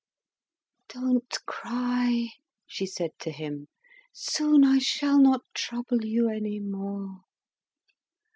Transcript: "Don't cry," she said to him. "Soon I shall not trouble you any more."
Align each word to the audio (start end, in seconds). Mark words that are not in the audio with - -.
"Don't 0.87 1.29
cry," 1.45 2.29
she 2.65 2.87
said 2.87 3.11
to 3.19 3.29
him. 3.31 3.67
"Soon 4.11 4.65
I 4.65 4.79
shall 4.79 5.19
not 5.19 5.41
trouble 5.53 6.03
you 6.03 6.27
any 6.27 6.59
more." 6.59 7.21